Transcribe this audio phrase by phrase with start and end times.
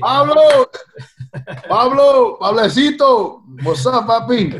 [0.00, 0.70] Pablo,
[1.68, 4.50] Pablo, Pablecito, what's up, papi?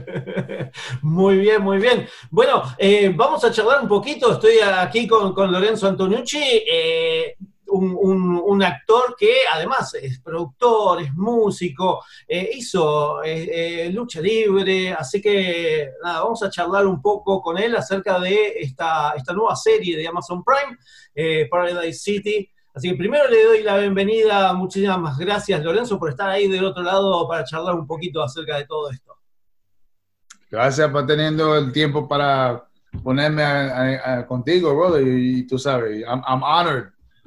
[1.02, 2.06] Muy bien, muy bien.
[2.30, 4.33] Bueno, eh, vamos a charlar un poquito.
[4.33, 6.38] Estoy aquí con, con Lorenzo Antoniucci,
[6.70, 7.36] eh,
[7.70, 14.20] un, un- un actor que además es productor, es músico, eh, hizo eh, eh, lucha
[14.20, 19.34] libre, así que nada, vamos a charlar un poco con él acerca de esta, esta
[19.34, 22.50] nueva serie de Amazon Prime, Paradise City.
[22.78, 26.84] Así que primero le doy la bienvenida, muchísimas gracias Lorenzo por estar ahí del otro
[26.84, 29.16] lado para charlar un poquito acerca de todo esto.
[30.48, 32.64] Gracias por teniendo el tiempo para
[33.02, 35.05] ponerme a- a- a- contigo, brother.
[35.08, 36.84] Y, y tú sabes, I'm, I'm honored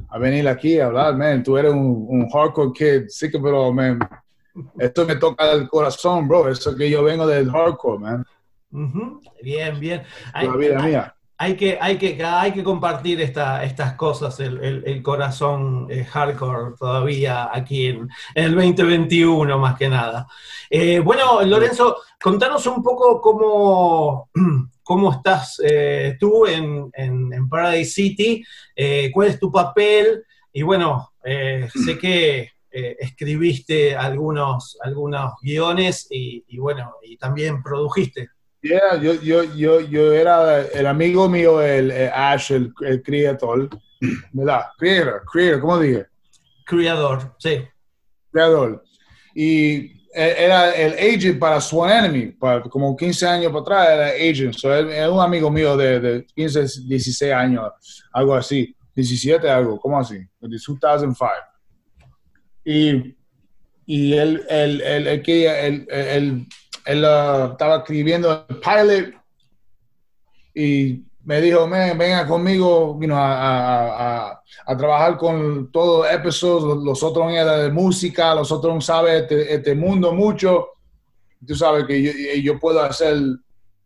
[0.09, 1.43] a venir aquí a hablar, man.
[1.43, 3.99] Tú eres un, un hardcore kid, sí que, pero, man,
[4.79, 6.47] esto me toca el corazón, bro.
[6.47, 8.25] Eso que yo vengo del hardcore, man.
[8.71, 10.01] Ujú, Bien, bien.
[10.33, 11.15] Hay, La vida hay- mía.
[11.43, 16.03] Hay que, hay, que, hay que compartir esta, estas cosas, el, el- el corazón eh,
[16.05, 20.27] hardcore todavía aquí en, en el 2021 más que nada.
[20.69, 24.29] Eh, bueno, Lorenzo, contanos un poco cómo,
[24.83, 28.43] cómo estás eh, tú en, en- en Paradise City,
[29.11, 31.13] cuál es tu papel y bueno,
[31.85, 38.29] sé que escribiste algunos, algunos guiones y, y bueno, y también produjiste.
[38.63, 43.69] Yeah, yo, yo, yo, yo era el amigo mío, el, el Ash, el, el creador,
[44.31, 44.65] ¿verdad?
[44.77, 46.05] Creator, creator, ¿cómo dije?
[46.65, 47.63] Creador, sí.
[48.31, 48.83] creador.
[49.33, 54.07] Y él era el agent para Swan Enemy, para, como 15 años para atrás era
[54.09, 54.53] agent.
[54.53, 57.71] So, él es un amigo mío de, de 15, 16 años,
[58.13, 58.75] algo así.
[58.93, 60.17] 17 algo, ¿cómo así?
[60.17, 61.29] De 2005.
[62.63, 63.15] Y,
[63.85, 66.47] y él, él, él, él, él, él, él,
[66.85, 69.13] él, uh, estaba escribiendo el pilot
[70.53, 76.13] y me dijo, "Man, venga conmigo you know, a, a- a- trabajar con todos los
[76.13, 80.69] episodios, los otros eran de música, los otros saben este, este mundo mucho.
[81.45, 83.17] Tú sabes que yo, yo puedo hacer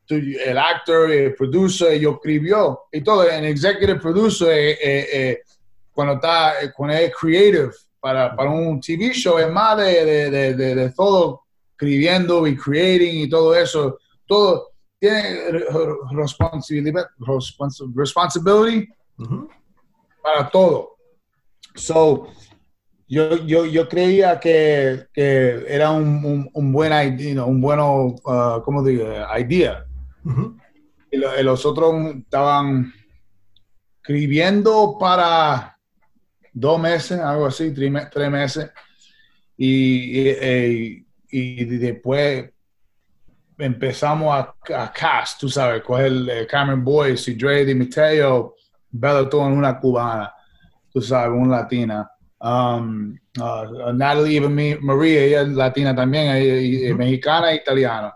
[0.08, 3.30] el actor, el producer, yo escribió y todo.
[3.30, 5.42] En executive producer, eh, eh, eh,
[5.92, 10.54] cuando está, eh, cuando es creative para, para un TV show, es más de, de,
[10.56, 11.45] de- de todo
[11.76, 13.98] escribiendo y creating y todo eso.
[14.26, 14.70] Todo
[15.00, 15.66] tiene re-
[16.12, 18.88] responsabilidad, respons- responsibility
[20.24, 20.96] para todo.
[21.76, 22.28] So,
[23.08, 27.62] yo, yo, yo creía que, que era un, un, un buen idea, you know, un
[27.62, 29.06] bueno, uh, ¿cómo digo?
[29.38, 29.86] Idea.
[31.12, 32.92] Y, lo- y los otros estaban
[34.02, 35.78] escribiendo para
[36.54, 38.72] dos meses, algo así, tres, me- tres meses.
[39.58, 41.05] Y, y, y-
[41.38, 42.50] y después
[43.58, 48.56] empezamos a, a cast, tú sabes, coger eh, Cameron Boyce y Dre Di Mateo,
[48.92, 50.32] Bella todo en una cubana,
[50.92, 52.10] tú sabes, una latina.
[52.40, 58.14] Um, uh, Natalie Mi- Maria, ella es latina también, ella- es mexicana e italiana.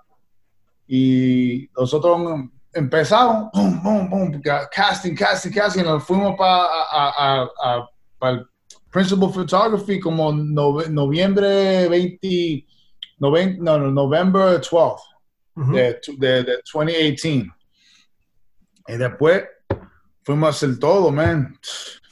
[0.88, 2.22] Y nosotros
[2.74, 7.48] empezamos, boom, boom, boom, ca- casting, casting, casting, nos fuimos para
[8.32, 8.46] el
[8.92, 12.66] Principal Photography como nove- noviembre 20,
[13.20, 14.70] noven- no, no, November 12
[15.56, 15.72] Ujú.
[15.74, 17.46] de, de, de 2018.
[18.88, 19.44] Y después
[20.24, 21.58] fuimos a hacer todo, man.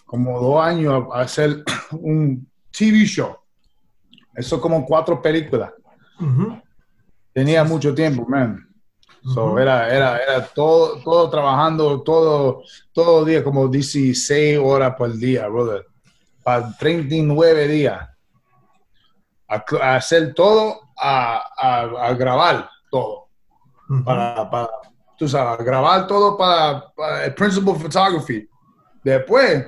[0.06, 3.36] Como dos años a hacer un TV show.
[4.36, 5.72] Eso como cuatro películas.
[7.34, 8.64] Tenía mucho tiempo, man.
[9.34, 12.62] So, era, era, era todo, todo trabajando, todo,
[12.94, 15.86] todo día, como 16 horas por día, brother.
[16.44, 18.08] Para 39 días.
[19.50, 23.28] A, a hacer todo, a, a, a grabar todo.
[24.04, 24.70] Para, para,
[25.18, 28.50] tú sabes, grabar todo para, para el principal photography.
[29.04, 29.66] Después,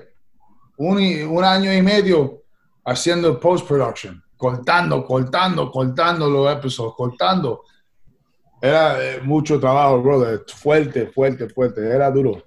[0.77, 2.43] un, un año y medio
[2.83, 7.63] haciendo post-production, cortando, cortando, cortando los episodios, cortando.
[8.61, 10.43] Era eh, mucho trabajo, brother.
[10.53, 11.87] Fuerte, fuerte, fuerte.
[11.89, 12.43] Era duro,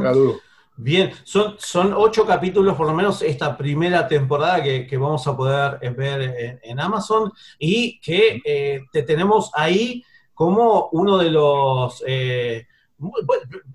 [0.00, 0.40] era duro.
[0.78, 5.34] Bien, son, son ocho capítulos, por lo menos esta primera temporada que, que vamos a
[5.34, 12.04] poder eh, ver en, Amazon y que eh, te tenemos ahí como uno de los,
[12.06, 12.66] eh,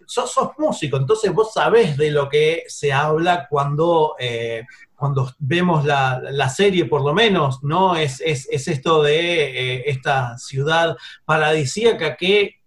[0.05, 4.63] sos, músico, entonces vos sabés de lo que se habla cuando, eh,
[4.95, 7.95] cuando vemos la, la, serie, por lo menos, ¿no?
[7.95, 10.95] Es, es, es esto de esta ciudad
[11.25, 12.57] paradisíaca que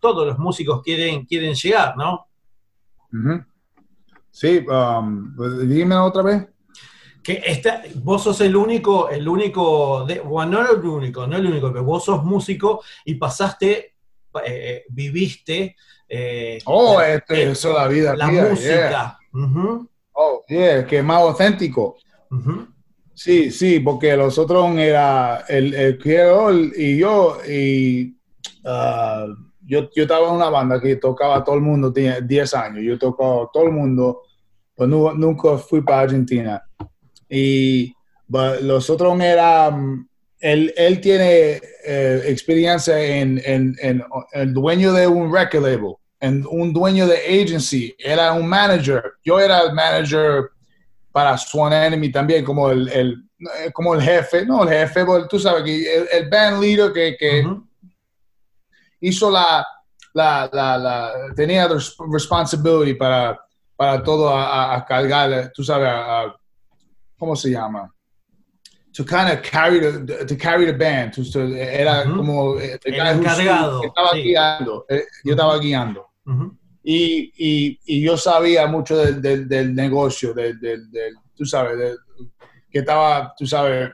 [0.00, 2.28] todos los músicos quieren, quieren llegar, ¿no?
[3.12, 3.53] Uh.
[4.34, 5.32] Sí, um,
[5.64, 6.48] dime otra vez
[7.22, 11.46] que esta, vos sos el único, el único, de, bueno, no el único, no el
[11.46, 13.94] único, que vos sos músico y pasaste,
[14.44, 15.76] eh, viviste.
[16.06, 18.16] Eh, oh, la, este, eh, eso es la vida.
[18.16, 18.88] La mía, música.
[18.90, 19.18] Yeah.
[19.32, 19.88] Uh -huh.
[20.12, 21.96] Oh, yeah, que es más auténtico.
[22.30, 22.68] Uh -huh.
[23.14, 28.18] Sí, sí, porque los otros era el, el creador y yo, y
[28.64, 29.34] uh,
[29.66, 32.98] yo, yo estaba en una banda que tocaba todo el mundo, tenía 10 años, yo
[32.98, 34.22] tocaba todo el mundo,
[34.76, 36.62] pero no, nunca fui para Argentina
[37.28, 37.94] y
[38.28, 39.76] los otros era,
[40.40, 46.44] él, él tiene eh, experiencia en, en, en, el dueño de un record label, en
[46.48, 50.50] un dueño de agency, era un manager, yo era el manager
[51.12, 53.24] para Swan Enemy también, como el, el
[53.72, 57.40] como el jefe, no el jefe, tú sabes, que el, el band leader que, que
[57.40, 57.66] uh -huh.
[59.08, 59.66] Hizo la,
[60.14, 63.38] la, la, la, tenía responsibility para,
[63.76, 66.36] para todo a, a cargar, tú sabes, a, a
[67.18, 67.90] ¿cómo se llama?
[68.96, 71.14] To kind of carry the, to carry the band.
[71.14, 72.16] To, to, era uh -huh.
[72.16, 73.82] como el, el encargado.
[73.82, 74.22] Estaba sí.
[74.22, 74.84] guiando.
[74.88, 76.06] Eh, yo estaba guiando.
[76.26, 76.56] Uh -huh.
[76.84, 81.98] y, y, y, yo sabía mucho del, del, del negocio, del, del, tú sabes,
[82.70, 83.90] que estaba, tú sabes,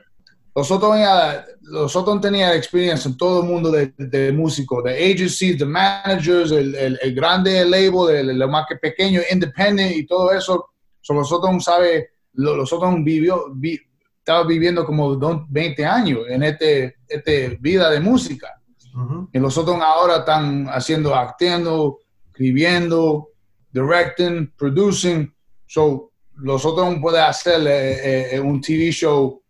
[0.53, 6.75] nosotros teníamos experiencia en todo el mundo de, de músicos, de agencies, de managers, el,
[6.75, 10.69] el, el grande label, el, el, más que pequeño, independent y todo eso.
[10.99, 13.79] So, nosotros sabe nosotros vivió, vi,
[14.17, 15.17] estaba viviendo como
[15.49, 18.47] 20 años en este, este vida de música.
[18.93, 19.29] Uh -huh.
[19.33, 23.29] Y nosotros ahora están haciendo, actuando, escribiendo,
[23.71, 25.33] directing, producing.
[25.65, 29.40] So, nosotros podemos hacer eh, eh, un TV show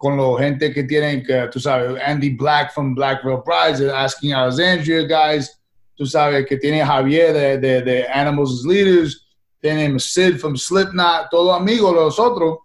[0.00, 5.02] con la gente que tienen, que tú sabes, Andy Black from Blackville Prize, Asking Alexandria
[5.02, 5.60] Guys,
[5.94, 9.28] tú sabes, que tiene Javier de, de, Animals as Leaders,
[9.60, 12.60] tenemos Sid from Slipknot, todos amigos de nosotros,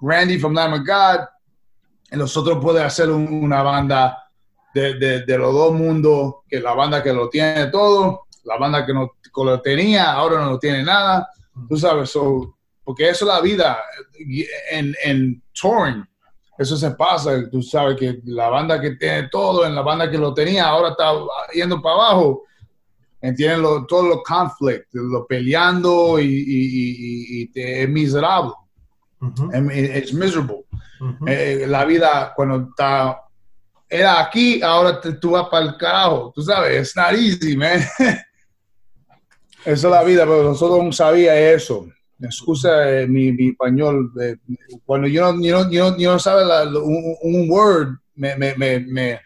[0.00, 1.28] Randy from Lamb of God,
[2.10, 4.28] y nosotros podemos hacer un, una banda
[4.74, 8.84] de, de, de, los dos mundos, que la banda que lo tiene todo, la banda
[8.84, 11.30] que no que lo tenía, ahora no lo tiene nada,
[11.68, 13.78] tú sabes, so, porque eso es la vida
[14.72, 16.04] en, en touring,
[16.60, 20.18] eso se pasa, tú sabes que la banda que tiene todo, en la banda que
[20.18, 21.10] lo tenía, ahora está
[21.54, 22.42] yendo para abajo,
[23.18, 28.52] entienden lo, todos los conflictos, lo peleando y, y, y, y te, es miserable.
[29.22, 29.70] Uh -huh.
[29.72, 30.66] Es miserable.
[31.00, 31.28] Uh -huh.
[31.28, 33.22] eh, la vida cuando está
[33.88, 37.80] era aquí, ahora te, tú vas para el carajo, tú sabes, it's not easy, man.
[39.64, 41.86] Esa es la vida, pero nosotros no sabía eso.
[42.22, 44.12] Excusa eh, mi, mi, español.
[44.20, 44.36] Eh,
[44.84, 48.36] cuando yo no, yo no, yo no, yo no sabe la, un, un, word, me,
[48.36, 49.20] me, me, me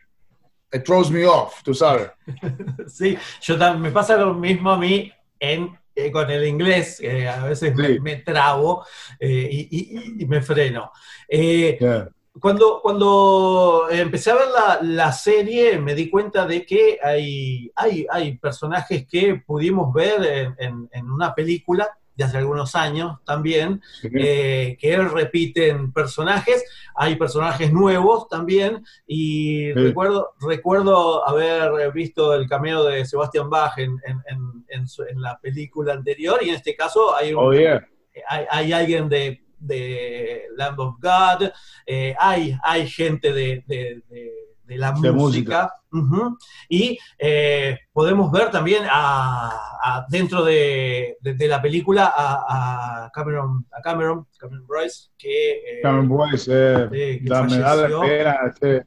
[0.74, 2.10] it throws me off, tú sabes.
[2.88, 7.28] sí, yo también, me pasa lo mismo a mí en, eh, con el inglés, eh,
[7.28, 7.82] a veces sí.
[7.82, 8.84] me, me, trabo
[9.20, 10.90] eh, y, y, y, me freno.
[11.28, 12.08] Yeah.
[12.40, 18.06] Cuando, cuando empecé a ver la, la, serie me di cuenta de que hay, hay,
[18.10, 23.82] hay personajes que pudimos ver en, en, en una película de hace algunos años también,
[24.00, 24.08] sí.
[24.14, 26.64] eh, que repiten personajes,
[26.94, 33.98] hay personajes nuevos también, y recuerdo, recuerdo haber visto el cameo de Sebastian Bach en,
[34.06, 37.86] en, en, su, en, la película anterior, y en este caso hay, un, oh, yeah.
[38.28, 41.50] hay, hay, alguien de, de Lamb of God,
[41.86, 44.32] eh, hay, hay gente de, de, de
[44.68, 45.12] la de música.
[45.12, 45.72] música.
[45.92, 46.36] Uh -huh.
[46.68, 49.50] Y eh, podemos ver también a,
[49.82, 55.50] a dentro de, de, de, la película a, a, Cameron, a Cameron, Cameron Bryce, que...
[55.52, 58.86] Eh, Cameron Bryce, eh, que la medalla de este,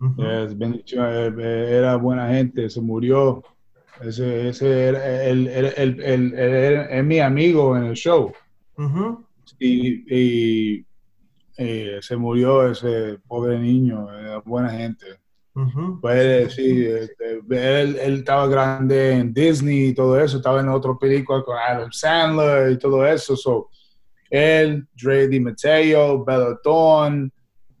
[0.00, 1.40] uh -huh.
[1.40, 3.42] era buena gente, se murió.
[4.00, 8.32] Ese, ese era, el, el, el, el, es mi amigo en el show.
[8.76, 9.24] Uh -huh.
[9.60, 10.04] y,
[10.78, 10.86] y
[11.56, 14.08] eh, se murió ese pobre niño,
[14.44, 15.06] buena gente.
[15.56, 16.00] Uh -huh.
[16.00, 20.94] Puede decir, este, él, él, estaba grande en Disney y todo eso, estaba en otra
[21.00, 23.36] película con Adam Sandler y todo eso.
[23.36, 23.68] So,
[24.30, 27.30] él, Dre Di Matteo, Bella Thorne,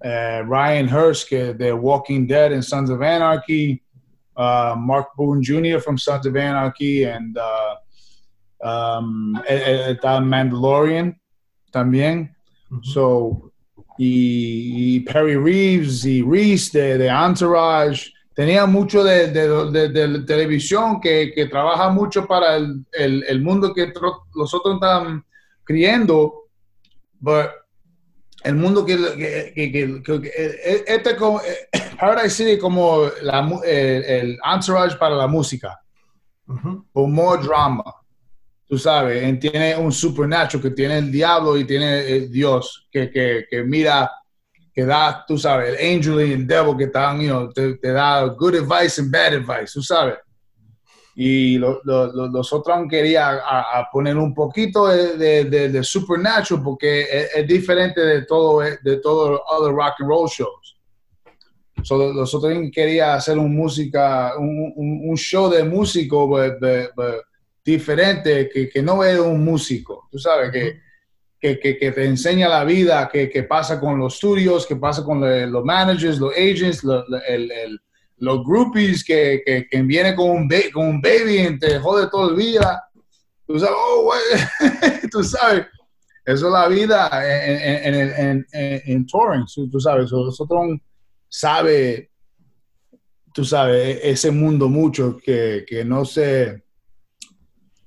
[0.04, 3.82] uh, Ryan Hurst, que de Walking Dead and Sons of Anarchy,
[4.36, 5.80] uh, Mark Boone Jr.
[5.80, 7.74] from Sons of Anarchy, and uh,
[8.62, 11.18] um, está Mandalorian
[11.72, 12.36] también.
[12.70, 12.84] Uh -huh.
[12.84, 13.52] So,
[13.98, 21.00] y, y, Perry Reeves y Reese de, de, Entourage tenía mucho de, de, de, televisión
[21.00, 23.92] que, que, trabaja mucho para el, el, el mundo que
[24.34, 25.24] nosotros están
[25.62, 26.48] criando,
[27.24, 27.50] pero
[28.44, 28.96] el mundo que,
[29.54, 31.40] que, que este como,
[32.00, 35.80] Paradise City como la, el, el, entourage para la música,
[36.46, 37.84] uh more drama,
[38.66, 43.46] tú sabes, tiene un supernatural que tiene el diablo y tiene el Dios que, que,
[43.48, 44.10] que mira
[44.74, 47.92] que da, tú sabes, el angel y el devil que están, you know, te, te,
[47.92, 50.18] da good advice and bad advice, tú sabes.
[51.14, 55.84] Y lo, lo, lo, los otros quería a, a, poner un poquito de, de, de
[55.84, 60.76] supernatural porque es, es, diferente de todo de todos los other rock and roll shows.
[61.84, 67.22] So, nosotros quería hacer un música, un, un, un show de músico but, but, but
[67.64, 70.84] diferente que, que, no es un músico, tú sabes que
[71.44, 75.20] que, que, que, te enseña la vida, que, pasa con los estudios, que pasa con
[75.20, 77.80] le, los managers, los agents, lo, el, el,
[78.16, 82.38] los groupies, que, que, viene con un, con un baby y te jode todo el
[82.38, 82.80] día.
[83.46, 84.14] Tú sabes, oh,
[85.12, 85.66] tú sabes,
[86.24, 90.78] eso es la vida en, en, en, en touring, tú sabes, nosotros
[91.28, 92.10] sabe,
[93.34, 96.63] tú sabes, ese mundo mucho que, que no se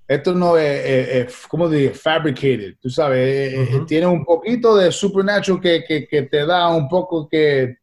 [0.08, 1.94] esto no es, es, es ¿cómo digo?
[1.94, 3.86] Fabricated, tú sabes, uh -huh.
[3.86, 7.78] tiene un poquito de supernatural que, que, que, te da un poco que,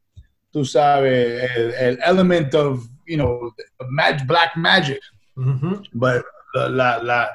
[0.50, 3.52] tú sabes, el, el element of, you know,
[3.90, 5.00] mag, black magic.
[5.37, 5.88] Uh -huh.
[5.93, 7.28] But la, la,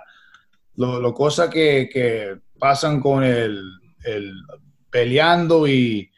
[0.75, 3.63] lo, lo cosa que, que, pasan con el,
[4.03, 4.34] el
[4.89, 6.12] peleando y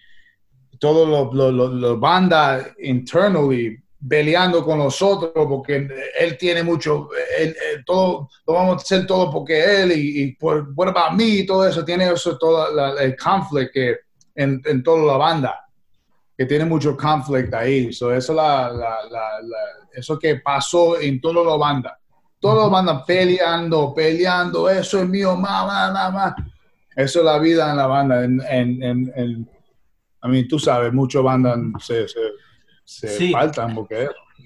[0.79, 5.87] todo lo, lo, lo, lo banda internally peleando con nosotros porque
[6.19, 10.35] él tiene mucho, él, él, todo, lo vamos a hacer todo porque él y, y
[10.35, 13.97] por what about me y todo eso, tiene eso, todo la, el conflict que
[14.35, 15.65] en, en, toda la banda,
[16.35, 17.93] que tiene mucho conflict ahí.
[17.93, 18.71] So eso, la,
[19.93, 21.99] eso que pasó en toda la banda.
[22.39, 26.35] Todos los bandas peleando, peleando, eso es mío, mamá, mamá.
[26.95, 28.23] Eso es la vida en la banda.
[28.23, 29.49] En, en, en, en
[30.23, 32.19] I mean, tú sabes, muchos bandas se, se
[32.83, 33.31] se sí.
[33.31, 33.75] faltan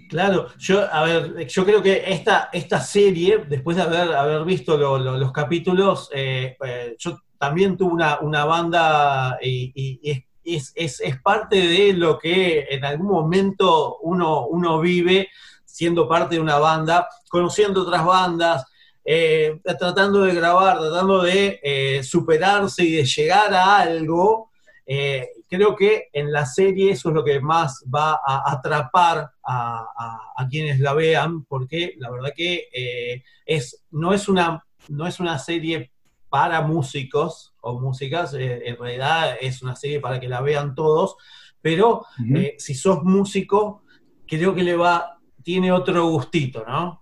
[0.10, 4.77] Claro, yo, a ver, yo creo que esta, esta serie, después de haber, haber visto
[4.77, 10.72] lo, lo, los capítulos, eh, eh, yo también tuve una, una banda y, y, es,
[10.75, 15.30] es, es, parte de lo que en algún momento uno, uno vive
[15.65, 18.65] siendo parte de una banda, conociendo otras bandas,
[19.04, 24.51] eh, tratando de grabar, tratando de superarse y de llegar a algo.
[24.88, 29.80] Eh, creo que en la serie eso es lo que más va a atrapar a,
[29.98, 35.08] a, a quienes la vean, porque la verdad que eh, es, no, es una, no
[35.08, 35.92] es una serie
[36.30, 41.15] para músicos o músicas, eh, en realidad es una serie para que la vean todos,
[41.62, 42.54] pero uh -huh.
[42.60, 43.84] si sos músico,
[44.27, 47.01] creo que le va, tiene otro gustito, ¿no?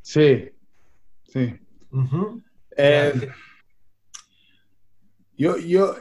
[0.00, 0.48] Sí,
[1.24, 1.58] sí.
[1.90, 2.42] Uh -huh.
[5.36, 5.96] yo, yo,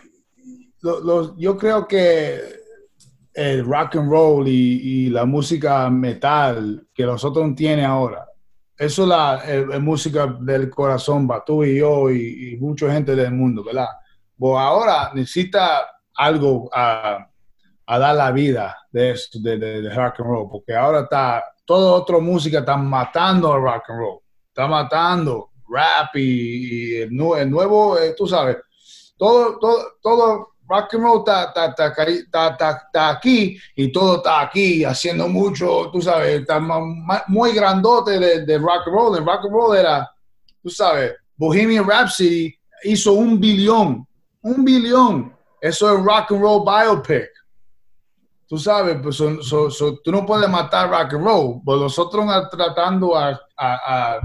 [0.82, 2.60] lo, lo, yo creo que
[3.34, 8.26] el rock and roll y, la música metal que nosotros tiene ahora,
[8.78, 13.32] eso es la el, música del corazón, tú y yo y, y, mucha gente del
[13.32, 13.88] mundo, ¿verdad?
[14.38, 17.28] Pues ahora necesita algo a,
[17.86, 21.44] a, dar la vida de esto, de, de, de, rock and roll, porque ahora está,
[21.66, 27.10] toda otra música está matando al rock and roll, está matando rap y, y el,
[27.38, 28.58] el, nuevo, eh, tú sabes,
[29.18, 34.86] todo, todo, todo rock and roll está, está, está, está, aquí y todo está aquí,
[34.86, 36.60] haciendo mucho, tú sabes, está
[37.28, 39.18] muy grandote de, de, rock and roll.
[39.18, 40.10] El rock and roll era,
[40.62, 44.08] tú sabes, Bohemian Rhapsody hizo un billón,
[44.42, 45.36] un billón.
[45.60, 47.30] Eso es rock and roll biopic.
[48.48, 52.26] Tú sabes, pues, so, so, so, tú no puedes matar rock and roll, pues nosotros
[52.52, 54.20] tratando a, a, a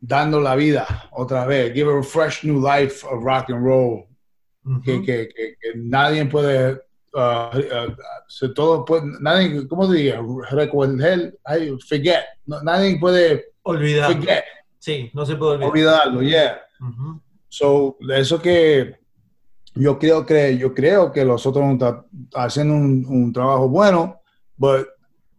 [0.00, 4.06] dando la vida otra vez, give a fresh new life of rock and roll
[4.64, 4.82] Uh -huh.
[4.82, 6.80] que, que, que, que, nadie puede,
[7.14, 10.22] uh, uh, todo puede, nadie, ¿cómo diga?
[10.50, 11.32] Recordar,
[11.88, 14.12] forget, no, nadie puede olvidar.
[14.12, 14.44] Forget.
[14.78, 15.70] Sí, no se puede olvidar.
[15.70, 16.60] Olvidarlo, yeah.
[16.80, 17.20] -huh.
[17.48, 18.96] So, eso que
[19.74, 22.04] yo creo que, yo creo que nosotros estamos
[22.34, 24.20] haciendo un, un trabajo bueno,
[24.56, 24.86] but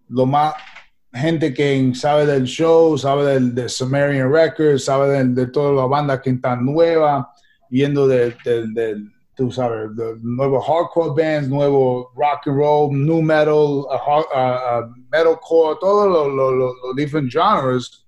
[0.10, 0.54] lo más
[1.14, 5.90] gente que sabe del show, sabe del de Sumerian Records, sabe de, de todas las
[5.90, 7.26] bandas que están nuevas,
[7.70, 8.96] yendo del de, de,
[9.36, 14.94] tú sabes, de nuevos hardcore bands, nuevo rock and roll, new metal, uh, uh, uh,
[15.12, 18.06] metalcore, todos los lo, lo, different genres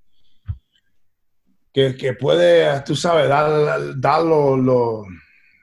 [1.74, 5.06] que, que, puede, tú sabes, dar, dar, lo, lo,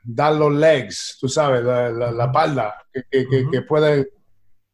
[0.04, 3.50] dar los legs, tú sabes, la, la, la espalda, que, que, uh -huh.
[3.50, 4.08] que, puede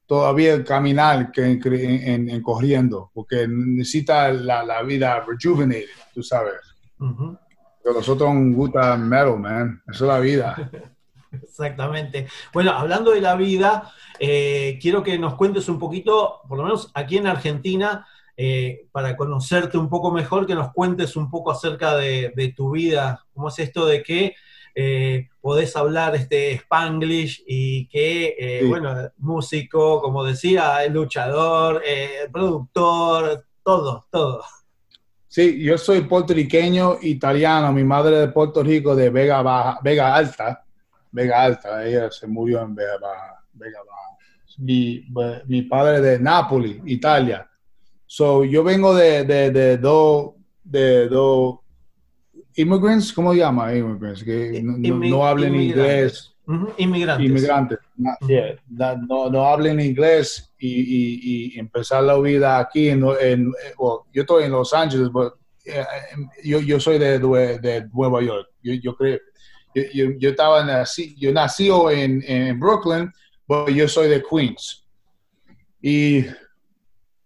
[0.07, 6.61] todavía caminar que en, corriendo, porque necesita la, la, vida rejuvenated, tú sabes.
[7.83, 9.83] Pero nosotros nos gusta metal, man.
[9.89, 10.71] Eso es la vida.
[11.33, 12.27] Exactamente.
[12.53, 16.91] Bueno, hablando de la vida, eh, quiero que nos cuentes un poquito, por lo menos
[16.95, 18.07] aquí en Argentina,
[18.37, 23.25] eh, para conocerte un poco mejor, que nos cuentes un poco acerca de, tu vida,
[23.33, 24.35] cómo es esto de que
[24.75, 31.83] eh, podés hablar este spanglish y que, bueno, músico, como decía, luchador,
[32.33, 34.43] productor, todo, todo.
[35.31, 40.65] Sí, yo soy puertorriqueño italiano, mi madre de Puerto Rico, de Vega Baja, Vega Alta,
[41.13, 43.45] Vega Alta, ella se murió en Vega Baja.
[43.53, 44.19] Vega Baja.
[44.59, 45.07] Mi,
[45.47, 47.49] mi padre de Nápoles, Italia.
[48.07, 50.33] So, yo vengo de, de, de dos
[50.65, 51.63] de do
[52.57, 53.73] immigrants, ¿cómo se llama?
[53.73, 56.35] Immigrants, que no, hablen inglés.
[56.79, 57.27] Inmigrantes.
[57.27, 57.79] Inmigrantes.
[57.97, 62.89] No, no, hablen inglés y, y, empezar la vida aquí.
[62.89, 63.53] En, en
[64.13, 65.85] yo estoy en Los Ángeles, pero eh,
[66.45, 68.49] yo, yo soy de, de, Nueva York.
[68.63, 69.19] Yo, yo creo
[69.75, 73.13] yo, yo, estaba nací, yo nací en, en Brooklyn,
[73.47, 74.87] pero yo soy de Queens.
[75.81, 76.25] Y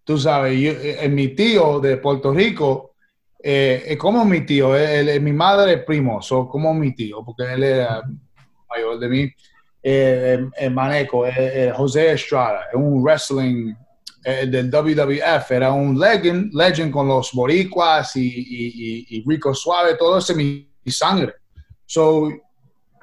[0.04, 2.95] tú sabes, yo, eh, mi tío de Puerto Rico,
[3.43, 7.52] eh, es como mi tío, él, mi madre es primo, so, como mi tío, porque
[7.52, 8.02] él era
[8.75, 9.31] mayor de mí.
[9.83, 11.25] Eh, el maneco,
[11.75, 13.75] José Estrada, es un wrestling
[14.23, 20.16] del WWF, era un legend, legend con los boricuas y, y, y, Rico Suave, todo
[20.16, 21.35] eso mi sangre.
[21.85, 22.31] So,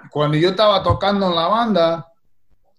[0.09, 2.11] cuando yo estaba tocando en la banda,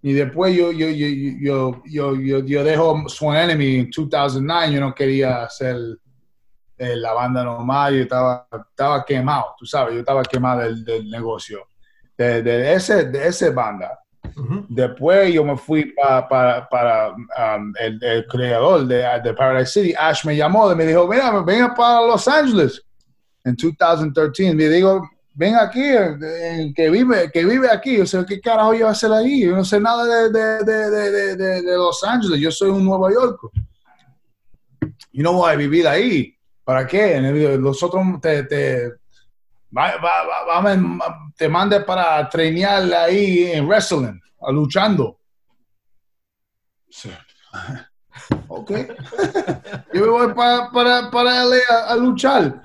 [0.04, 1.06] y después yo, yo, yo,
[1.40, 5.76] yo, yo, yo, yo dejo Swan Enemy en 2009, yo no quería hacer
[6.76, 11.08] eh, la banda normal, yo estaba, estaba quemado, tú sabes, yo estaba quemado del, del
[11.08, 11.68] negocio,
[12.22, 13.98] de, de, ese, de ese banda.
[14.68, 20.24] Después yo me fui para, para um, el, el, creador de, de, Paradise City, Ash
[20.24, 22.82] me llamó y me dijo, mira, venga para Los Ángeles
[23.44, 24.54] en 2013.
[24.54, 25.02] Me digo,
[25.34, 25.82] ven aquí,
[26.74, 29.42] que vive, que vive aquí, o sea, ¿qué carajo yo voy a hacer ahí?
[29.42, 33.40] Yo no sé nada de, de, de, de, Los Ángeles, yo soy un Nueva York.
[35.12, 36.34] Y no voy a vivir ahí.
[36.64, 37.20] ¿Para qué?
[37.58, 38.92] Los otros te, te,
[39.76, 45.18] va, va, va, te mande para trainear ahí en wrestling, a luchando.
[46.90, 47.10] Sí.
[48.48, 48.70] ok.
[49.94, 51.46] yo me voy para, para, para a,
[51.88, 52.62] a luchar.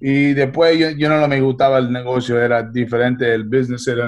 [0.00, 4.06] Y después yo, yo, no me gustaba el negocio, era diferente, el business era,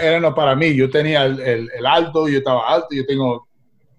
[0.00, 0.74] era, no para mí.
[0.74, 3.46] Yo tenía el, el, alto, yo estaba alto, yo tengo,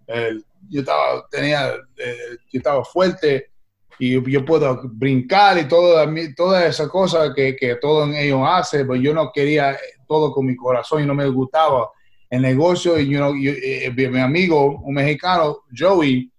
[0.08, 3.52] el, yo estaba, tenía, eh, yo estaba fuerte
[3.99, 6.05] y yo puedo brincar y todo,
[6.36, 10.55] toda esa cosa que, que todo ellos hace, pero yo no quería todo con mi
[10.55, 11.89] corazón y no me gustaba
[12.29, 12.99] el negocio.
[12.99, 16.31] Y yo, yo eh, mi amigo, un mexicano, Joey,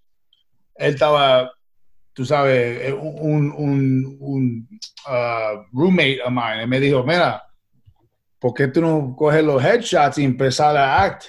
[0.77, 1.51] él estaba
[2.19, 4.69] tú sabes, eh, un, un,
[5.07, 7.41] uh, roommate of mine, me dijo, mira,
[8.41, 11.27] ¿por qué tú no coges los headshots y empezar a act?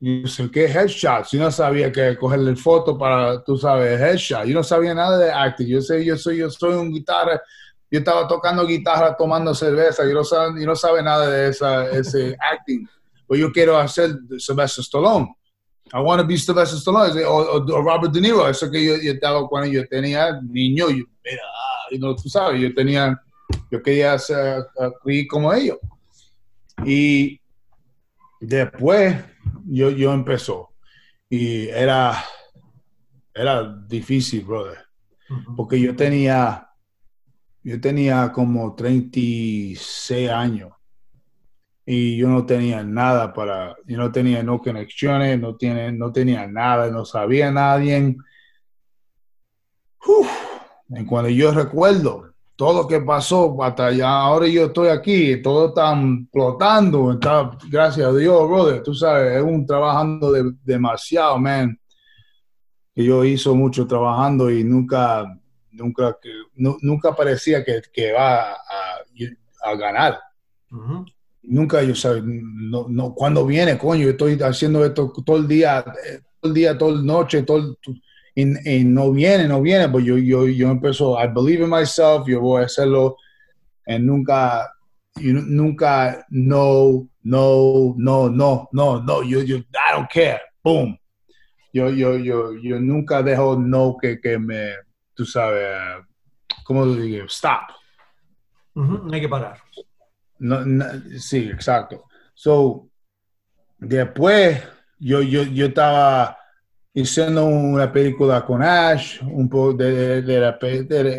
[0.00, 1.30] Y yo sé, ¿qué headshots?
[1.30, 4.44] Yo no sabía que cogerle foto para, tú sabes, headshot.
[4.44, 5.66] Yo no sabía nada de acting.
[5.66, 7.40] Yo sé, yo soy, yo soy un guitarra.
[7.90, 10.04] Yo estaba tocando guitarra, tomando cerveza.
[10.04, 12.86] Yo no sabe, yo no sabe nada de esa, ese acting.
[13.26, 15.34] Pues yo quiero hacer Sylvester Stallone.
[15.92, 18.46] I want to be Sylvester Stallone o, o, Robert De Niro.
[18.48, 21.42] Eso que yo, yo estaba cuando yo tenía niño, yo, mira,
[21.90, 23.18] y no, tú sabes, yo tenía,
[23.70, 24.66] yo quería ser
[25.30, 25.78] como ellos.
[26.84, 27.40] Y
[28.40, 29.16] después
[29.66, 30.74] yo, yo empezó.
[31.28, 32.24] Y era,
[33.34, 34.78] era difícil, brother,
[35.56, 36.68] porque yo tenía,
[37.62, 40.72] yo tenía como 36 años.
[41.84, 46.46] Y yo no tenía nada para, yo no tenía no conexiones, no, tiene, no tenía
[46.46, 48.16] nada, no sabía nadie.
[50.88, 52.25] Y cuando yo recuerdo
[52.56, 55.94] todo lo que pasó hasta ya, ahora yo estoy aquí, todo está
[56.32, 60.32] flotando, está, gracias a Dios, brother, tú sabes, es un trabajando
[60.64, 61.78] demasiado, man.
[62.94, 65.24] Que yo hizo mucho trabajando y nunca,
[65.70, 66.16] nunca,
[66.54, 68.56] nunca parecía que, que va a,
[69.62, 70.18] a ganar
[71.46, 75.84] nunca yo sabes, no, no, cuando viene, coño, yo estoy haciendo esto todo el día,
[76.40, 77.76] todo el día, toda la noche, todo
[78.38, 82.40] y, no viene, no viene, pues yo, yo, yo empiezo, I believe in myself, yo
[82.42, 83.16] voy a hacerlo,
[83.86, 84.70] y nunca,
[85.16, 90.98] nunca, no, no, no, no, no, no, yo, yo, I don't care, boom.
[91.72, 94.74] Yo, yo, yo, yo nunca dejo no que, que me,
[95.14, 96.04] tú sabes,
[96.64, 97.24] ¿cómo digo?
[97.24, 97.70] Stop.
[98.74, 99.58] no hay que parar.
[100.38, 100.62] No,
[101.18, 102.04] sí, exacto.
[102.34, 102.88] So,
[103.78, 104.62] después
[104.98, 106.36] yo, yo, yo estaba
[107.02, 110.18] haciendo una película con Ash, un poco de,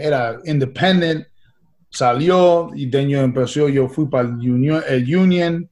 [0.03, 1.27] era independent,
[1.89, 5.69] salió y de empezó, yo fui para el Union, el Union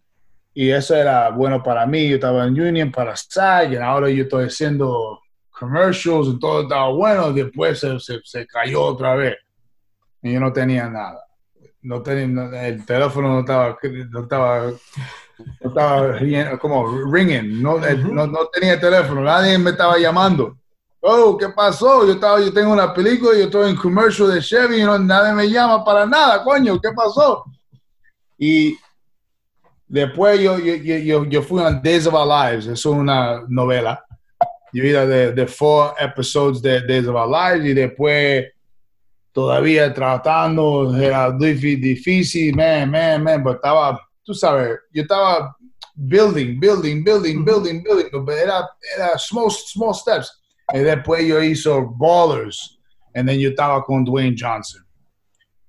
[0.54, 4.24] y eso era bueno para mí, yo estaba en Union para SAG y ahora yo
[4.24, 9.36] estoy haciendo commercials y todo estaba bueno, después se, se, cayó otra vez
[10.22, 11.25] y yo no tenía nada.
[11.86, 13.78] No tenía, el teléfono no estaba,
[14.10, 14.74] no estaba
[15.60, 20.58] estaba como ringing, no, no, no, tenía teléfono, nadie me estaba llamando.
[21.02, 22.06] Oh, ¿qué pasó?
[22.06, 25.34] Yo, estaba, yo tengo una película, yo estoy en commercial de Chevy y no, nadie
[25.34, 27.46] me llama para nada, coño, ¿qué pasó?
[28.38, 28.78] Y
[29.88, 34.04] después yo, yo, yo, yo fui a Days of Our Lives, es una novela.
[34.74, 38.46] Yo iba de, de four episodes de Days of Our Lives y después
[39.36, 45.54] todavía tratando, era difícil, man, man, man, pero estaba tú sabes, yo estaba
[45.94, 50.32] building, building, building, building, building, pero era, era small, small steps.
[50.74, 52.80] Y después yo hizo Ballers,
[53.14, 54.82] y then yo estaba con Dwayne Johnson.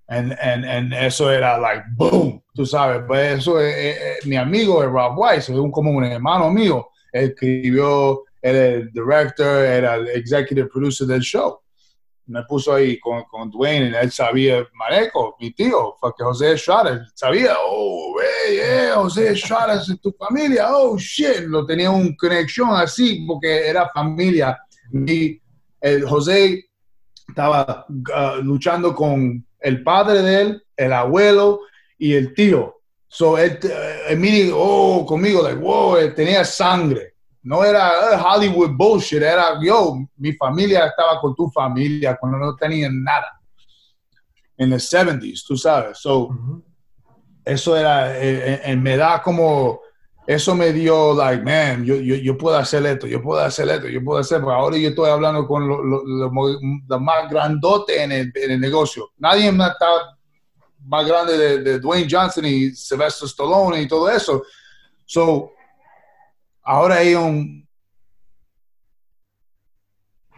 [0.08, 4.36] And, and, and eso era like, boom, tú sabes, pues eso es, eh, eh, mi
[4.36, 9.96] amigo es Rob Weiss, es un, como un hermano mío, escribió, era el director, era
[9.96, 11.60] el executive producer del show
[12.26, 17.06] me puso ahí con, con Dwayne, él sabía, Mareco, mi tío, fue que José Estrada,
[17.14, 22.70] sabía, oh, hey, eh, José Estrada es tu familia, oh, shit, lo tenía una conexión
[22.70, 24.58] así, porque era familia.
[24.92, 25.40] Y
[25.80, 26.64] el José
[27.28, 31.60] estaba uh, luchando con el padre de él, el abuelo
[31.98, 32.80] y el tío.
[33.08, 33.58] So, él,
[34.08, 37.14] él, oh, conmigo, like, wow, él tenía sangre.
[37.46, 42.56] No era eh, Hollywood bullshit, era yo, mi familia estaba con tu familia cuando no
[42.56, 43.40] tenían nada.
[44.56, 45.96] En los 70s, tú sabes.
[45.98, 46.28] So,
[47.44, 49.80] Eso era, eh, eh, me da como,
[50.26, 53.86] eso me dio, like, man, yo, yo, yo, puedo hacer esto, yo puedo hacer esto,
[53.86, 58.60] yo puedo hacer, ahora yo estoy hablando con lo, más grandote en el, en el,
[58.60, 59.12] negocio.
[59.18, 59.86] Nadie está
[60.80, 64.42] más grande de, de Dwayne Johnson y Sylvester Stallone y todo eso.
[65.04, 65.52] So,
[66.66, 67.66] ahora hay un...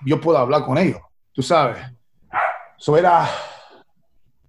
[0.05, 1.01] Yo puedo hablar con ellos,
[1.33, 1.79] tú sabes.
[2.79, 3.29] Eso era...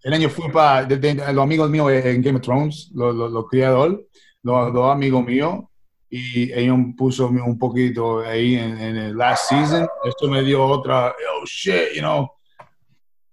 [0.01, 3.99] El año fui para los amigos míos en Game of Thrones, los, los, criadores,
[4.43, 5.65] los dos amigos míos,
[6.09, 9.89] y ellos puso un poquito ahí en, el last season.
[10.05, 12.31] Esto me dio otra, oh shit, you know.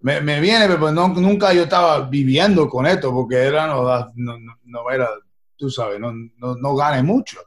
[0.01, 3.85] Me, me viene, pero nunca yo estaba viviendo con esto, porque era, no,
[4.17, 5.09] no, no era,
[5.57, 7.39] tú sabes, no, no, no gane mucho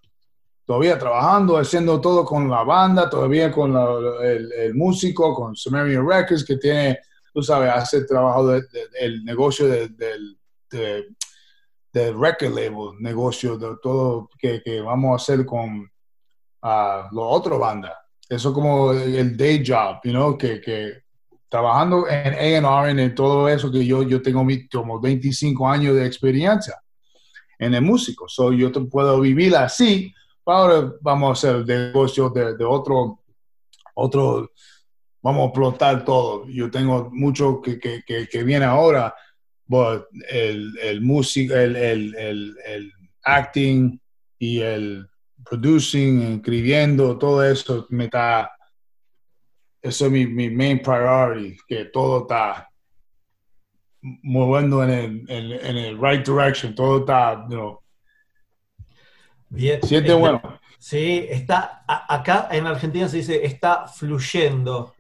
[0.70, 3.76] todavía trabajando, haciendo todo con la banda, todavía con
[4.22, 7.00] el, músico, con Sumerian Records, que tiene,
[7.34, 9.98] tú sabes, hace el trabajo del negocio del
[10.70, 15.90] de, record label, negocio de todo que, que vamos a hacer con
[16.62, 17.94] uh, los otros bandas.
[18.30, 21.02] Eso como el day job, you know, que, que
[21.50, 26.80] trabajando en A&R, en todo eso, que yo, yo tengo como 25 años de experiencia
[27.58, 28.30] en el músico.
[28.30, 30.14] So, yo te puedo vivir así,
[30.46, 33.22] ahora vamos a hacer negocio de, otro,
[33.96, 34.52] otro,
[35.22, 36.48] vamos a explotar todo.
[36.48, 39.14] Yo tengo mucho que, que, que, viene ahora,
[40.30, 44.00] el, el música, el, el, el, acting
[44.40, 45.08] y el
[45.44, 48.50] producing, escribiendo, todo eso me está,
[49.82, 52.70] eso es mi, mi main priority, que todo está
[54.02, 57.78] moviendo en el, en, el right direction, todo está, you
[59.50, 59.82] Bien.
[59.84, 60.42] Siente bueno.
[60.80, 64.94] Sí, está, acá en Argentina se dice está fluyendo.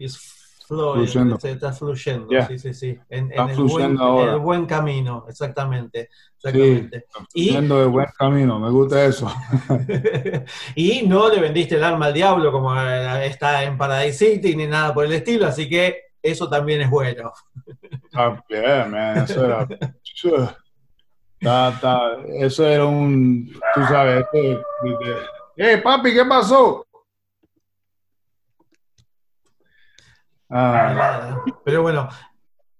[0.67, 1.39] fluyendo.
[1.41, 2.99] Está fluyendo, sí, sí, sí.
[3.09, 6.09] En, el, buen, en el, buen, camino, exactamente.
[6.35, 7.05] exactamente.
[7.33, 9.31] Sí, fluyendo de buen camino, me gusta eso.
[10.75, 14.93] y no le vendiste el arma al diablo como está en Paradise City ni nada
[14.93, 17.31] por el estilo, así que eso también es bueno.
[18.13, 19.65] Ah, bien, man, eso era...
[21.41, 24.25] Eso era un, tú sabes,
[25.83, 26.85] papi, ¿qué pasó?
[30.49, 31.43] Ah.
[31.63, 32.09] Pero bueno,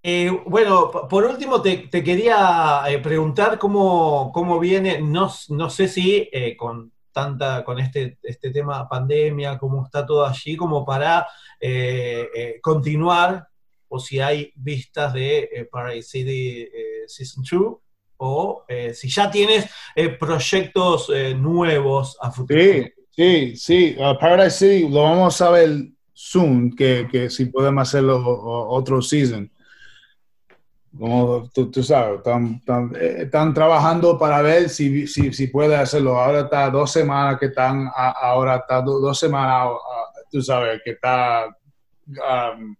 [0.01, 6.27] eh, bueno, por último te, quería eh, preguntar cómo, cómo, viene, no, no sé si
[6.31, 11.27] eh, con tanta, con este, este tema pandemia, cómo está todo allí, como para
[12.61, 13.47] continuar,
[13.87, 16.69] o si hay vistas de Paradise City
[17.07, 17.77] Season 2
[18.19, 22.59] o eh, si ya tienes eh, proyectos eh, nuevos a futuro.
[22.59, 23.95] Sí, sí, sí.
[23.97, 25.69] Uh, Paradise City lo vamos a ver
[26.13, 28.21] soon, que, que si podemos hacerlo
[28.69, 29.49] otro season.
[30.97, 32.19] Como tú, sabes,
[33.19, 36.19] están, trabajando para ver si, si, si, puede hacerlo.
[36.19, 39.69] Ahora está dos semanas que están, ahora está dos semanas
[40.31, 41.47] tú sabes, que está,
[42.07, 42.75] um,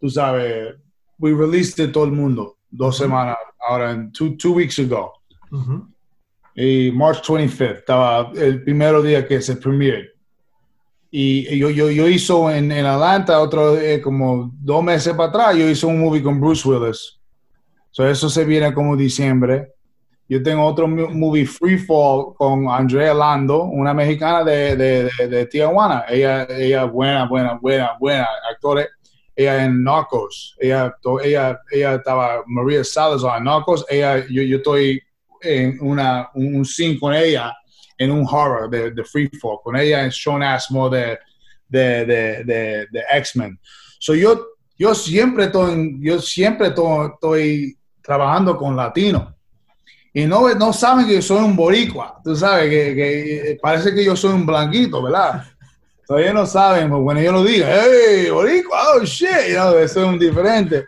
[0.00, 0.76] tú sabes,
[1.18, 3.36] we released it todo el mundo dos semanas,
[3.68, 5.12] ahora en two, two weeks ago.
[6.54, 10.08] Y March 25th, estaba el primer día que se premiered.
[11.10, 15.56] Y yo, yo, yo hizo en, en Atlanta, otro, eh, como dos meses para atrás,
[15.56, 17.18] yo hice un movie con Bruce Willis.
[17.90, 19.72] So eso se viene como diciembre.
[20.28, 26.04] Yo tengo otro movie Free Fall con Andrea Lando, una mexicana de, de, de, Tijuana.
[26.06, 28.88] Ella, ella buena, buena, buena, buena actores.
[29.38, 30.56] Ella en Narcos.
[30.58, 33.86] Ella, ella, ella estaba María Salazar en Narcos.
[33.88, 35.00] Ella, yo, yo estoy
[35.40, 37.56] en una, un scene con ella
[37.96, 41.20] en un horror de, de Free Fall, con ella en Sean Asmore
[41.68, 43.60] de, de, de, de X-Men.
[44.00, 44.44] So yo,
[44.76, 49.34] yo siempre estoy, yo siempre estoy, trabajando con latinos.
[50.14, 54.04] Y no, no saben que yo soy un boricua, tú sabes, que, que parece que
[54.04, 55.44] yo soy un blanquito, ¿verdad?
[56.08, 60.00] Todavía no saben, pues bueno, yo lo digo, hey, boricua, oh shit, you know, eso
[60.00, 60.86] es un diferente.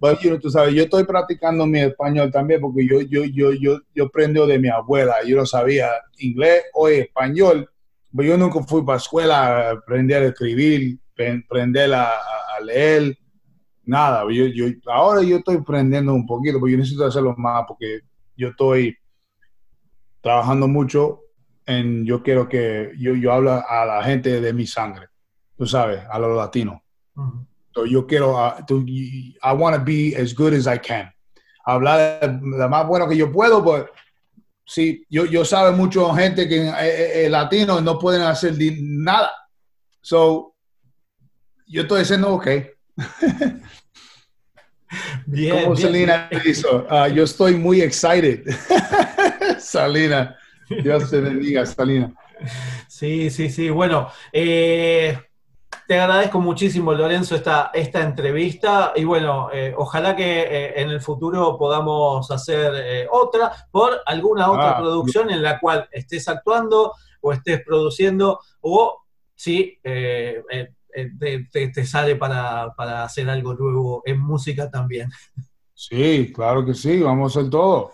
[0.00, 4.04] Pero tú sabes, yo estoy practicando mi español también porque yo, yo, yo, yo, yo
[4.04, 7.68] aprendí de mi abuela, yo no sabía inglés o español,
[8.16, 10.96] pero yo nunca fui para escuela a aprender a escribir,
[11.44, 12.12] aprender a,
[12.62, 13.18] leer,
[13.84, 14.22] nada.
[14.30, 17.98] Yo, yo, ahora yo estoy aprendiendo un poquito, pero yo necesito hacerlo más porque
[18.36, 18.96] yo estoy
[20.20, 21.25] trabajando mucho
[21.66, 25.08] en, yo quiero que yo, yo hablo a la gente de mi sangre,
[25.56, 26.80] tú sabes, a los latinos.
[27.88, 31.12] yo quiero, uh, to, I want to be as good as I can.
[31.66, 33.84] Hablar lo más bueno que yo puedo, pues
[34.64, 39.30] sí, yo, yo sabe mucho gente que eh, eh, eh, latinos no pueden hacer nada.
[40.00, 40.54] So,
[41.66, 42.46] yo estoy diciendo, ok.
[45.26, 48.44] Bien, Como Selena hizo, uh, yo estoy muy excited.
[49.58, 50.36] Salina,
[50.68, 52.12] Dios te bendiga, Salina.
[52.88, 53.70] Sí, sí, sí.
[53.70, 55.18] Bueno, eh,
[55.86, 61.00] te agradezco muchísimo, Lorenzo, esta, esta entrevista y bueno, eh, ojalá que eh, en el
[61.00, 67.32] futuro podamos hacer otra por alguna otra ah, producción en la cual estés actuando o
[67.32, 69.02] estés produciendo o
[69.34, 70.42] si te,
[71.52, 75.10] te, sale para, para, hacer algo nuevo en música también.
[75.74, 77.92] Sí, claro que sí, vamos a hacer todo.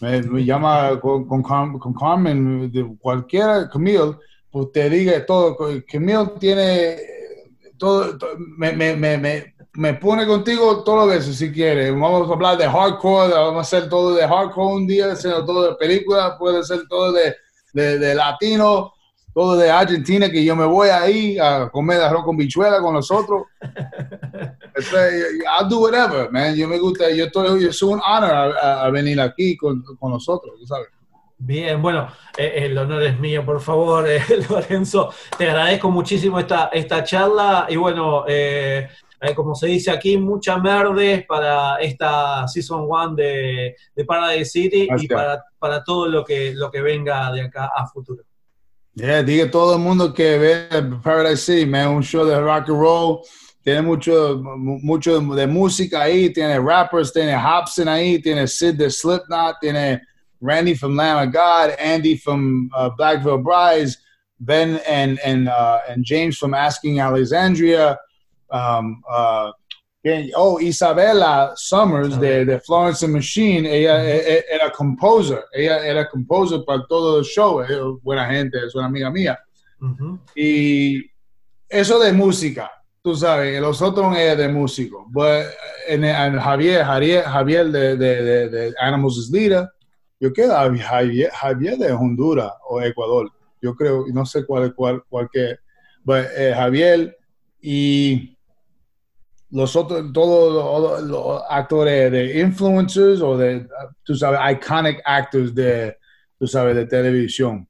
[0.00, 4.16] Me, llama con, con, con, Carmen, de cualquiera, Camille,
[4.50, 5.56] pues te diga todo.
[5.90, 6.96] Camille tiene
[7.78, 8.16] todo,
[8.56, 11.90] me, me, me, me, pone contigo todas las veces si quiere.
[11.90, 15.70] Vamos a hablar de hardcore, vamos a hacer todo de hardcore un día, hacer todo
[15.70, 17.34] de película, puede ser todo de,
[17.72, 18.95] de, de latino
[19.36, 23.42] todo de Argentina, que yo me voy ahí a comer arroz con bichuela con nosotros.
[25.60, 26.56] I'll do whatever, man.
[26.56, 30.86] Yo me gusta, yo estoy, soy un honor a, venir aquí con, con, nosotros, sabes.
[31.36, 35.12] Bien, bueno, eh, el honor es mío, por favor, eh, Lorenzo.
[35.36, 38.88] Te agradezco muchísimo esta, esta charla y bueno, eh,
[39.34, 45.06] como se dice aquí, mucha merde para esta Season 1 de, de Paradise City y
[45.06, 48.22] para, para todo lo que, lo que venga de acá a futuro.
[48.98, 50.68] Yeah, diga todo el mundo que ve
[51.02, 53.26] Paradise City, man, un show de rock and roll.
[53.62, 59.56] Tiene mucho, mucho de música ahí, tiene rappers, tiene Hobson ahí, tiene Sid de Slipknot,
[59.60, 60.00] tiene
[60.40, 63.98] Randy from Lamb of God, Andy from uh, Blackville Brides,
[64.40, 67.98] Ben and and uh, and James from Asking Alexandria,
[68.50, 69.52] um, uh,
[70.36, 76.08] oh, Isabella Summers de, de, Florence and Machine, ella e, e, era composer, ella era
[76.08, 77.64] composer para todo el show,
[78.02, 79.38] buena gente, es una amiga mía.
[80.34, 81.04] Y
[81.68, 82.70] eso de música,
[83.02, 85.06] tú sabes, los otros es de músico.
[85.10, 85.44] But,
[85.88, 86.02] en,
[86.38, 89.68] Javier, Javier, Javier de, de, de, Animals is Leader,
[90.20, 95.28] yo creo Javier, Javier de Honduras o Ecuador, yo creo, no sé cuál, cuál, cuál
[95.32, 95.56] que,
[96.04, 97.16] but, eh, Javier
[97.60, 98.35] y
[99.56, 103.66] los otros, todos los, actores de influencers o de,
[104.02, 105.96] tú sabes, iconic actors de,
[106.38, 107.66] tú sabes, de televisión.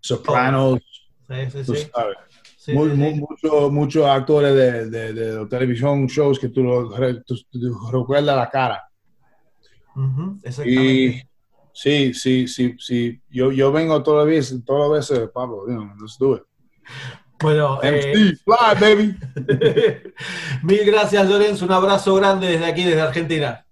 [0.00, 0.78] Sopranos,
[1.66, 2.16] tú sabes.
[2.68, 6.62] Muchos mucho actores de, de, de, televisión, shows que tú,
[7.90, 8.84] recuerdas la cara.
[10.64, 11.20] Y
[11.72, 13.20] sí, sí, sí, sí.
[13.28, 16.42] Yo, yo vengo todas las veces, todas las veces, Pablo, let's do it.
[17.40, 18.34] Bueno, eh,
[18.80, 19.16] baby.
[20.62, 21.64] mil gracias, Lorenzo.
[21.64, 23.64] Un abrazo grande desde aquí, desde Argentina.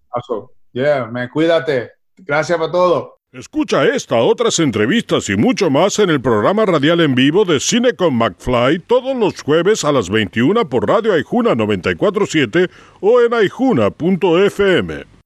[0.73, 1.93] Yeah, me cuídate.
[2.17, 3.17] Gracias por todo.
[3.33, 7.93] Escucha esta, otras entrevistas y mucho más en el programa radial en vivo de Cine
[7.93, 15.07] con McFly todos los jueves a las 21 por Radio Aijuna 947 o en aijuna.fm.